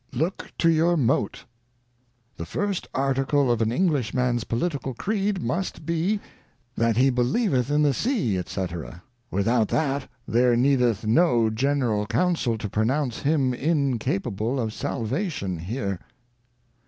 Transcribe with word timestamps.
Look 0.13 0.51
to 0.57 0.67
your 0.67 0.97
Moate.' 0.97 1.45
The 2.39 2.45
first 2.47 2.87
Article 2.91 3.51
of 3.51 3.61
an 3.61 3.71
English 3.71 4.15
man's 4.15 4.43
Political 4.43 4.95
Creed 4.95 5.43
must 5.43 5.85
be, 5.85 6.19
That 6.75 6.97
he 6.97 7.11
believeth 7.11 7.69
in 7.69 7.83
the 7.83 7.93
Sea, 7.93 8.41
&c. 8.43 8.65
without 9.29 9.67
that 9.67 10.07
there 10.27 10.55
needeth 10.55 11.05
no 11.05 11.51
General 11.51 12.07
Council 12.07 12.57
to 12.57 12.67
pronounce 12.67 13.19
him 13.19 13.53
in 13.53 13.99
capable 13.99 14.59
of 14.59 14.73
Salvation 14.73 15.59
here.' 15.59 15.99